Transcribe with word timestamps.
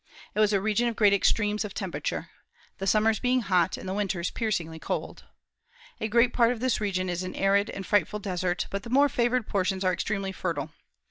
It 0.33 0.39
was 0.39 0.51
a 0.51 0.59
region 0.59 0.87
of 0.87 0.95
great 0.95 1.13
extremes 1.13 1.63
of 1.63 1.75
temperature, 1.75 2.31
the 2.79 2.87
summers 2.87 3.19
being 3.19 3.41
hot, 3.41 3.77
and 3.77 3.87
the 3.87 3.93
winters 3.93 4.31
piercingly 4.31 4.79
cold. 4.79 5.25
A 5.99 6.07
great 6.07 6.33
part 6.33 6.51
of 6.51 6.59
this 6.59 6.81
region 6.81 7.07
is 7.07 7.21
an 7.21 7.35
arid 7.35 7.69
and 7.69 7.85
frightful 7.85 8.17
desert; 8.17 8.65
but 8.71 8.81
the 8.81 8.89
more 8.89 9.09
favored 9.09 9.47
portions 9.47 9.83
are 9.83 9.93
extremely 9.93 10.31
fertile. 10.31 10.71